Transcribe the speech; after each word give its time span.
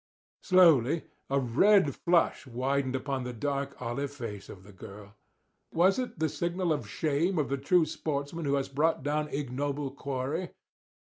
Slowly 0.41 1.03
a 1.29 1.39
red 1.39 1.93
flush 1.93 2.47
widened 2.47 2.95
upon 2.95 3.23
the 3.23 3.33
dark 3.37 3.79
olive 3.79 4.11
face 4.11 4.49
of 4.49 4.63
the 4.63 4.71
girl. 4.71 5.13
Was 5.71 5.99
it 5.99 6.17
the 6.17 6.27
signal 6.27 6.73
of 6.73 6.89
shame 6.89 7.37
of 7.37 7.49
the 7.49 7.57
true 7.59 7.85
sportsman 7.85 8.45
who 8.45 8.55
has 8.55 8.67
brought 8.67 9.03
down 9.03 9.27
ignoble 9.27 9.91
quarry? 9.91 10.55